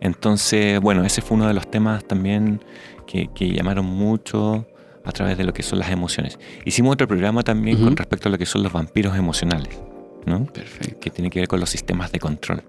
[0.00, 2.60] Entonces, bueno, ese fue uno de los temas también
[3.06, 4.66] que, llamaron mucho
[5.04, 6.38] a través de lo que son las emociones.
[6.64, 9.80] Hicimos otro programa también con respecto a lo que son los vampiros emocionales,
[10.26, 10.46] ¿no?
[10.46, 11.00] Perfecto.
[11.00, 12.62] Que tiene que ver con los sistemas de control.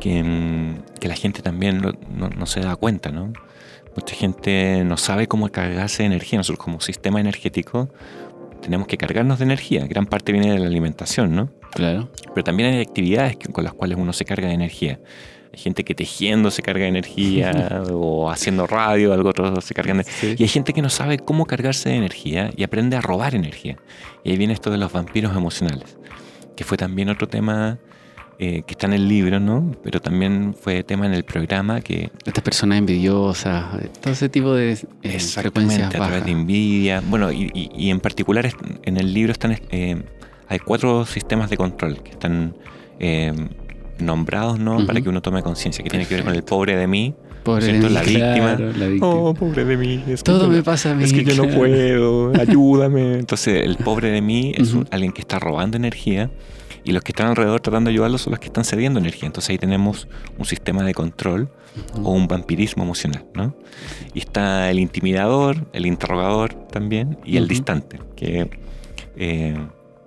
[0.00, 3.32] Que, mm, que la gente también no, no, se da cuenta, ¿no?
[3.94, 6.38] Mucha gente no sabe cómo cargarse de energía.
[6.38, 7.90] Nosotros como sistema energético
[8.62, 9.86] tenemos que cargarnos de energía.
[9.86, 11.50] Gran parte viene de la alimentación, ¿no?
[11.72, 12.10] Claro.
[12.34, 15.00] Pero también hay actividades con las cuales uno se carga de energía.
[15.52, 19.98] Hay gente que tejiendo se carga de energía o haciendo radio, algo otro se cargan
[19.98, 20.36] de...
[20.38, 23.76] Y hay gente que no sabe cómo cargarse de energía y aprende a robar energía.
[24.24, 25.98] Y ahí viene esto de los vampiros emocionales,
[26.56, 27.78] que fue también otro tema
[28.38, 29.72] eh, que está en el libro, ¿no?
[29.84, 32.10] Pero también fue tema en el programa que...
[32.24, 33.66] Estas personas envidiosas,
[34.00, 37.02] todo ese tipo de eh, frecuencias a través de envidia.
[37.06, 38.50] Bueno, y, en particular
[38.84, 39.60] en el libro están...
[39.70, 40.02] Eh,
[40.48, 42.54] hay cuatro sistemas de control que están
[44.02, 44.86] nombrados, ¿no?
[44.86, 47.66] Para que uno tome conciencia, que tiene que ver con el pobre de mí, Pobre
[47.66, 48.56] de mí, la, víctima.
[48.56, 49.06] la, víctima.
[49.06, 50.04] Oh, pobre de mí.
[50.22, 51.02] Todo me pasa a mí.
[51.02, 52.32] Es que yo no puedo.
[52.40, 53.14] Ayúdame.
[53.14, 56.30] Entonces, el pobre de mí es alguien que está robando energía
[56.84, 59.26] y los que están alrededor tratando de ayudarlo son los que están cediendo energía.
[59.26, 61.48] Entonces ahí tenemos un sistema de control
[62.02, 63.54] o un vampirismo emocional, ¿no?
[64.14, 68.50] Y está el intimidador, el interrogador también y el distante, que
[69.16, 69.56] eh,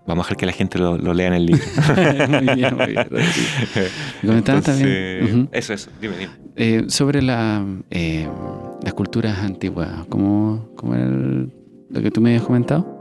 [0.08, 1.64] vamos a dejar que la gente lo, lea en el libro.
[2.30, 4.44] muy bien, muy bien.
[4.44, 5.50] también.
[5.52, 6.32] Eso, eso, dime, dime.
[6.56, 8.28] Eh, sobre la, eh,
[8.82, 12.96] las culturas antiguas, ¿cómo, cómo era lo que tú me habías comentado?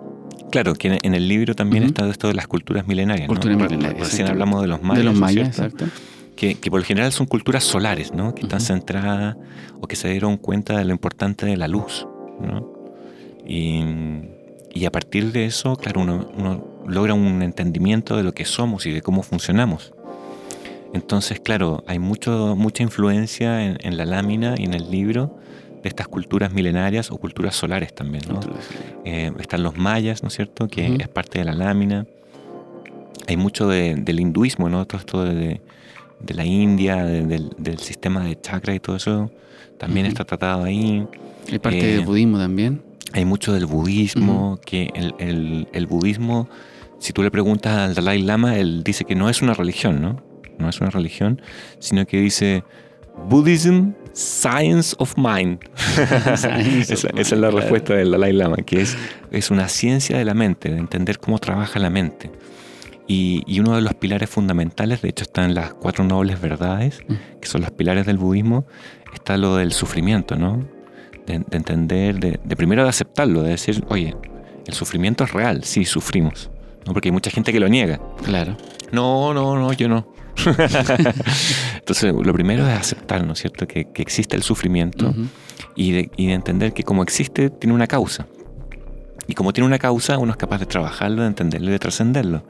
[0.50, 3.26] Claro, que en el libro también está esto de las culturas milenarias.
[3.26, 4.08] Culturas milenarias.
[4.08, 4.98] Recién hablamos de los mayas.
[4.98, 5.86] De los mayas, exacto.
[6.36, 8.34] Que, por lo general son culturas solares, ¿no?
[8.34, 9.36] Que están centradas
[9.80, 12.06] o que se dieron cuenta de lo importante de la luz,
[12.40, 12.72] ¿no?
[13.46, 18.92] Y, a partir de eso, claro, uno, logra un entendimiento de lo que somos y
[18.92, 19.92] de cómo funcionamos.
[20.92, 25.36] Entonces, claro, hay mucho, mucha influencia en, en la lámina y en el libro
[25.84, 28.24] de estas culturas milenarias o culturas solares también.
[28.26, 28.40] ¿no?
[29.04, 32.06] Eh, están los mayas, ¿no es cierto?, que es parte de la lámina.
[33.28, 34.86] Hay mucho del hinduismo, ¿no?
[34.86, 35.60] Todo esto de,
[36.20, 39.30] de la India, del, sistema de chakra y todo eso,
[39.78, 41.06] también está tratado ahí.
[41.52, 42.82] Hay parte del eh, budismo también.
[43.12, 46.48] Hay mucho del budismo, que el, el, el, budismo,
[47.04, 50.22] si tú le preguntas al Dalai Lama, él dice que no es una religión, ¿no?
[50.58, 51.42] No es una religión,
[51.78, 52.64] sino que dice
[53.28, 55.58] Buddhism, Science of Mind.
[55.98, 56.56] esa,
[57.14, 58.96] es la respuesta del Dalai Lama, que es,
[59.30, 62.30] es una ciencia de la mente, de entender cómo trabaja la mente.
[63.06, 67.38] Y, uno de los pilares fundamentales, de hecho están las cuatro nobles verdades, mm.
[67.38, 68.64] que son los pilares del budismo,
[69.12, 70.66] está lo del sufrimiento, ¿no?
[71.26, 74.16] De, entender, de, primero de aceptarlo, de decir, oye,
[74.66, 76.50] el sufrimiento es real, sí, sufrimos.
[76.86, 76.92] ¿No?
[76.92, 78.00] Porque hay mucha gente que lo niega.
[78.24, 78.56] Claro.
[78.92, 80.06] No, no, no, yo no.
[81.76, 85.14] Entonces, lo primero es aceptar, ¿no es cierto?, que, existe el sufrimiento
[85.76, 88.26] y, de, y de entender que como existe, tiene una causa.
[89.26, 92.44] Y como tiene una causa, uno es capaz de trabajarlo, de entenderlo y de trascenderlo.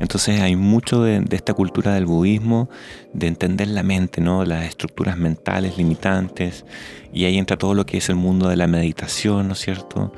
[0.00, 2.68] Entonces hay mucho de, esta cultura del budismo,
[3.12, 4.44] de entender la mente, ¿no?
[4.44, 6.64] las estructuras mentales limitantes,
[7.12, 10.12] y ahí entra todo lo que es el mundo de la meditación, ¿no es cierto?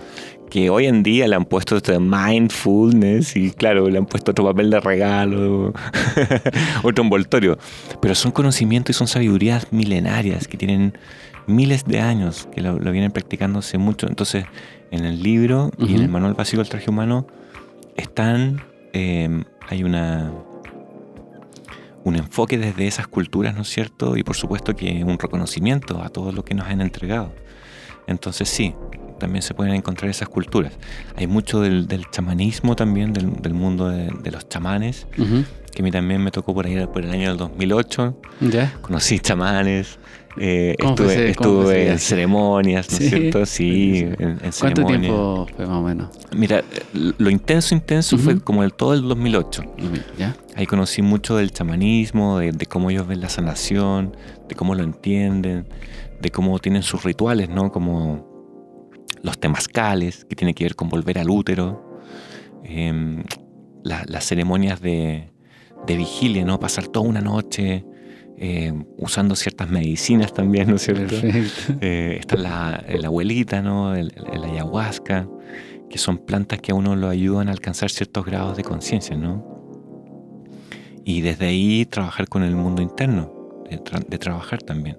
[0.50, 4.44] Que hoy en día le han puesto este mindfulness y claro, le han puesto otro
[4.44, 5.72] papel de regalo,
[6.82, 7.56] otro envoltorio.
[8.02, 10.98] Pero son conocimientos y son sabidurías milenarias que tienen
[11.46, 14.08] miles de años, que lo, lo vienen practicando hace mucho.
[14.08, 14.44] Entonces,
[14.90, 17.26] en el libro y en el manual básico del traje humano
[17.96, 20.32] están, em, hay una
[22.02, 24.16] un enfoque desde esas culturas, ¿no es cierto?
[24.16, 27.32] Y por supuesto que un reconocimiento a todo lo que nos han entregado.
[28.06, 28.74] Entonces sí,
[29.20, 30.72] también se pueden encontrar esas culturas.
[31.14, 35.06] Hay mucho del, chamanismo también, del, mundo de, los chamanes,
[35.72, 38.16] que a mí también me tocó por ahí por el año del 2008.
[38.40, 38.74] ¿Ya?
[38.82, 40.00] Conocí chamanes,
[40.36, 43.46] eh, estuve, en ceremonias, ¿no es cierto?
[43.46, 46.08] Sí, en, ¿Cuánto tiempo fue más o menos?
[46.34, 49.62] Mira, lo intenso, intenso fue como el todo el 2008.
[50.54, 54.16] Ahí conocí mucho del chamanismo, de, cómo ellos ven la sanación,
[54.48, 55.66] de cómo lo entienden,
[56.20, 57.72] de cómo tienen sus rituales, ¿no?
[57.72, 58.29] Como
[59.22, 62.00] los temazcales, que tiene que ver con volver al útero,
[62.64, 63.22] em,
[63.82, 65.30] las ceremonias de,
[65.86, 66.60] de vigilia, ¿no?
[66.60, 67.84] Pasar toda una noche
[68.42, 71.14] eh, usando ciertas medicinas también, ¿no es cierto?
[71.82, 73.94] Eh, está la, abuelita, ¿no?
[73.94, 74.12] El,
[74.44, 75.28] ayahuasca,
[75.90, 79.44] que son plantas que a uno lo ayudan a alcanzar ciertos grados de conciencia, ¿no?
[81.04, 83.30] Y desde ahí trabajar con el mundo interno,
[83.68, 84.96] de, trabajar también.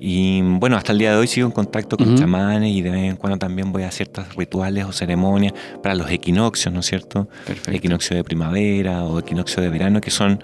[0.00, 3.10] Y bueno, hasta el día de hoy sigo en contacto con chamanes y de vez
[3.10, 7.28] en cuando también voy a ciertos rituales o ceremonias para los equinoccios, ¿no es cierto?
[7.66, 10.42] Equinoccio de primavera o equinoccio de verano, que son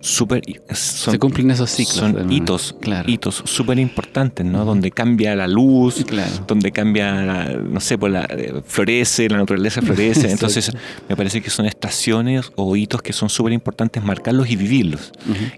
[0.00, 0.42] súper...
[0.72, 1.96] Se cumplen esos ciclos.
[1.96, 2.74] Son hitos,
[3.06, 4.64] hitos súper importantes, ¿no?
[4.64, 6.04] Donde cambia la luz,
[6.46, 10.30] donde cambia, no sé, pues la, eh, florece, la naturaleza florece.
[10.30, 10.72] Entonces,
[11.08, 15.12] me parece que son estaciones o hitos que son súper importantes marcarlos y vivirlos.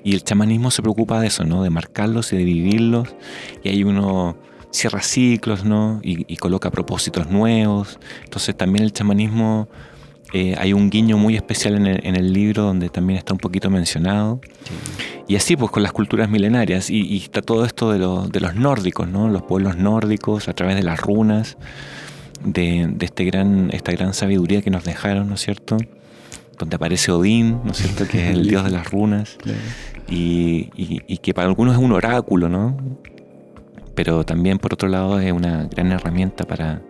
[0.04, 1.62] Y el chamanismo se preocupa de eso, ¿no?
[1.62, 3.08] De marcarlos y de vivirlos.
[3.62, 4.36] Y hay uno
[4.70, 6.00] cierra ciclos, ¿no?
[6.02, 7.98] Y, y coloca propósitos nuevos.
[8.24, 9.68] Entonces, también el chamanismo
[10.34, 14.40] eh, hay un guiño muy especial en el, libro donde también está un poquito mencionado.
[15.28, 16.88] Y así pues con las culturas milenarias.
[16.88, 19.28] Y, está todo esto de, de, los nórdicos, ¿no?
[19.28, 21.58] Los pueblos nórdicos a través de las runas,
[22.42, 25.76] de, este gran, esta gran sabiduría que nos dejaron, ¿no es cierto?
[26.58, 28.08] Donde aparece Odín, ¿no es cierto?
[28.08, 29.36] Que es el dios de las runas.
[30.08, 32.76] Y, y que para algunos es un oráculo, ¿no?
[33.94, 36.80] Pero también por otro lado es una gran herramienta para,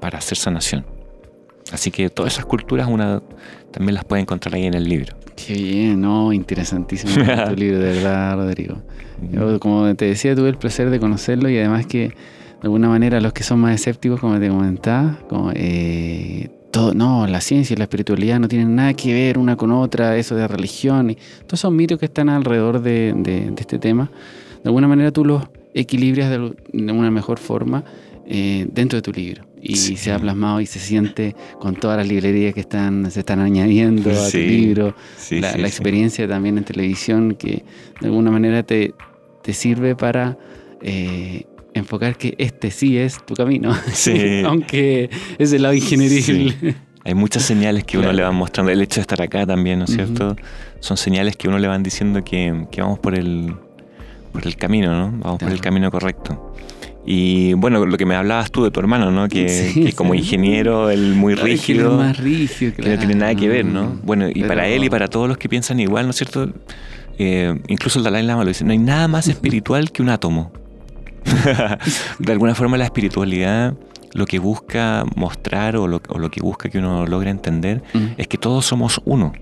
[0.00, 0.84] para hacer sanación.
[1.72, 3.22] Así que todas esas culturas una
[3.72, 5.16] también las puede encontrar ahí en el libro.
[5.34, 6.32] Qué bien, ¿no?
[6.32, 8.76] Interesantísimo tu libro, de verdad, Rodrigo.
[9.58, 12.14] como te decía, tuve el placer de conocerlo y además que de
[12.64, 17.40] alguna manera los que son más escépticos, como te comentaba, como, eh, todo, no, la
[17.40, 21.10] ciencia y la espiritualidad no tienen nada que ver una con otra, eso de religión,
[21.10, 24.10] y todos esos mitos que están alrededor de, este tema,
[24.62, 25.42] de alguna manera tú los
[25.74, 27.82] equilibras de, de una mejor forma
[28.26, 32.08] eh, dentro de tu libro y se ha plasmado y se siente con todas las
[32.08, 34.94] librerías que están, se están añadiendo a tu libro,
[35.30, 37.64] la, experiencia también en televisión que
[38.00, 38.94] de alguna manera te,
[39.42, 40.36] te sirve para
[40.80, 41.44] eh,
[41.74, 43.72] enfocar que este sí es tu camino,
[44.46, 46.76] aunque es el lado ingenieril.
[47.04, 48.70] Hay muchas señales que uno le va mostrando.
[48.70, 50.36] El hecho de estar acá también, ¿no es cierto?
[50.78, 53.54] Son señales que uno le van diciendo que, que, vamos por el,
[54.32, 55.18] por el camino, ¿no?
[55.18, 56.51] Vamos por el camino correcto.
[57.04, 59.28] Y bueno, lo que me hablabas tú de tu hermano, ¿no?
[59.28, 61.96] Que, como ingeniero, él muy rígido.
[61.96, 63.98] más rígido, Que no tiene nada que ver, ¿no?
[64.02, 66.50] Bueno, y para él y para todos los que piensan igual, ¿no es cierto?
[67.18, 70.52] Eh, incluso el Dalai Lama lo dice, no hay nada más espiritual que un átomo.
[72.18, 73.74] de alguna forma la espiritualidad
[74.14, 78.06] lo que busca mostrar o lo, que busca que uno logre entender mm.
[78.16, 79.32] es que todos somos uno.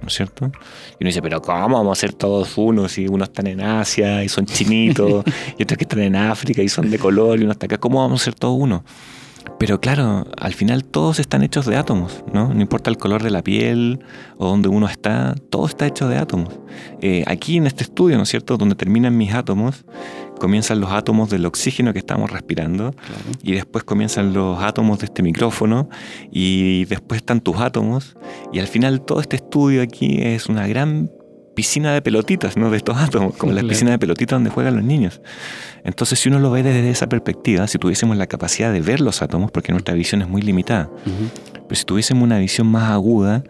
[0.00, 0.46] ¿No es cierto?
[0.46, 4.22] Y uno dice, pero ¿cómo vamos a ser todos uno si unos están en Asia
[4.24, 5.24] y son chinitos
[5.58, 7.78] y otros que están en África y son de color y uno está acá?
[7.78, 8.84] ¿Cómo vamos a ser todos uno?
[9.58, 12.54] Pero claro, al final todos están hechos de átomos, ¿no?
[12.54, 13.98] No importa el color de la piel
[14.36, 16.60] o donde uno está, todo está hecho de átomos.
[17.00, 19.84] Eh, aquí en este estudio, ¿no es cierto?, donde terminan mis átomos,
[20.38, 22.94] comienzan los átomos del oxígeno que estamos respirando
[23.42, 25.88] y después comienzan los átomos de este micrófono
[26.30, 28.16] y después están tus átomos
[28.52, 31.10] y al final todo este estudio aquí es una gran
[31.58, 32.70] piscina de pelotitas, ¿no?
[32.70, 35.20] De estos átomos, como la piscina de pelotitas donde juegan los niños.
[35.82, 39.22] Entonces, si uno lo ve desde esa perspectiva, si tuviésemos la capacidad de ver los
[39.22, 40.88] átomos, porque nuestra visión es muy limitada,
[41.66, 43.42] pero si tuviésemos una visión más aguda,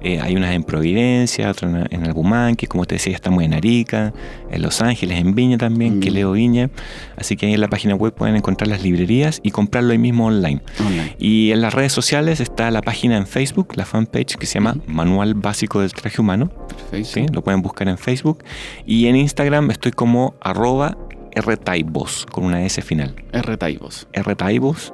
[0.03, 4.13] Eh, hay unas en Providencia, otras en Albumanque, como te decía, estamos en Arica,
[4.51, 6.71] en Los Ángeles, en Viña también, que leo Viña.
[7.17, 10.27] Así que ahí en la página web pueden encontrar las librerías y comprarlo ahí mismo
[10.27, 10.61] online.
[11.19, 14.77] Y en las redes sociales está la página en Facebook, la fanpage que se llama
[14.87, 16.51] Manual Básico del Traje Humano.
[17.03, 17.27] ¿sí?
[17.33, 18.45] Lo pueden buscar en Facebook.
[18.87, 20.97] Y en Instagram estoy como arroba
[21.35, 23.15] rtaibos, con una S final.
[23.33, 24.07] rtaibos.
[24.15, 24.93] rtaibos.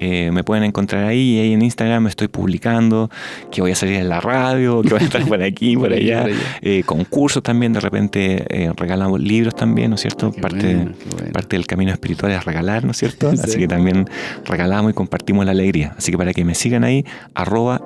[0.00, 3.10] Eh, me pueden encontrar ahí y ahí en Instagram estoy publicando
[3.50, 6.26] que voy a salir en la radio, que voy a estar por aquí, por allá.
[6.62, 10.32] Eh, concursos también, de repente eh, regalamos libros también, ¿no es cierto?
[10.32, 10.88] parte,
[11.32, 13.30] parte del camino espiritual es regalar, ¿no es cierto?
[13.30, 14.06] Así que también
[14.44, 15.94] regalamos y compartimos la alegría.
[15.96, 17.80] Así que para que me sigan ahí, arroba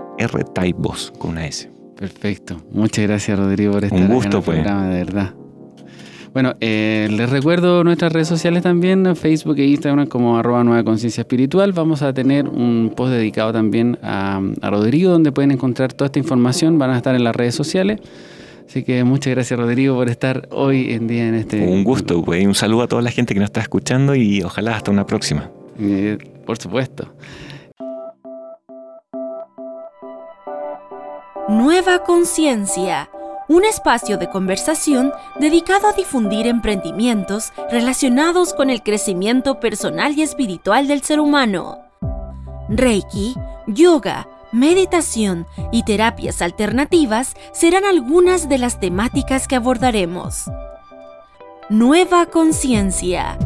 [1.18, 1.70] con una S.
[1.96, 2.62] Perfecto.
[2.72, 4.58] Muchas gracias, Rodrigo, por estar Un gusto, en pues.
[4.58, 5.34] programa, de verdad.
[6.32, 11.22] Bueno, eh, les recuerdo nuestras redes sociales también, Facebook e Instagram como arroba nueva conciencia
[11.22, 11.72] espiritual.
[11.72, 16.78] Vamos a tener un post dedicado también a, Rodrigo, donde pueden encontrar toda esta información.
[16.78, 18.00] Van a estar en las redes sociales.
[18.64, 21.66] Así que muchas gracias Rodrigo por estar hoy en día en este...
[21.66, 22.46] Un gusto, güey.
[22.46, 25.50] Un saludo a toda la gente que nos está escuchando y ojalá hasta una próxima.
[25.80, 26.16] Eh,
[26.46, 27.12] por supuesto.
[31.48, 33.10] Nueva conciencia
[33.50, 40.86] un espacio de conversación dedicado a difundir emprendimientos relacionados con el crecimiento personal y espiritual
[40.86, 41.80] del ser humano.
[42.68, 43.34] Reiki,
[43.66, 50.44] yoga, meditación y terapias alternativas serán algunas de las temáticas que abordaremos.
[51.68, 53.36] Nueva conciencia